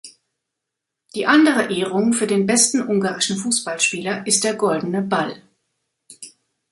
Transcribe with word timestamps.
Die 1.13 1.27
andere 1.27 1.71
Ehrung 1.71 2.13
für 2.13 2.25
den 2.25 2.47
besten 2.47 2.81
ungarischen 2.81 3.37
Fußballspieler 3.37 4.25
ist 4.25 4.43
der 4.43 4.55
Goldene 4.55 5.03
Ball. 5.03 5.43